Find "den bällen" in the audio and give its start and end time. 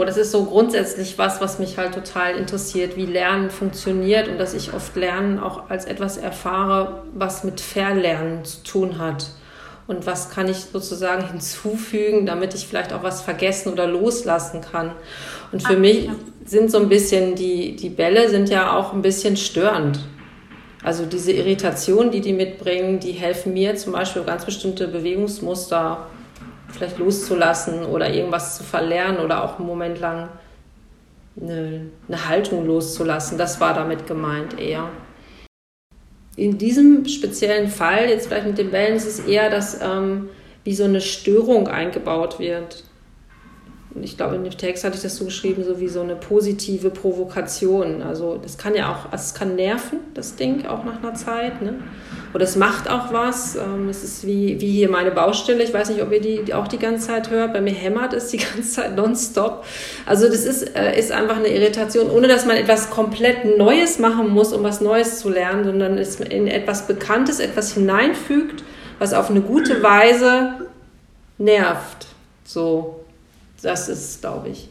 38.58-38.96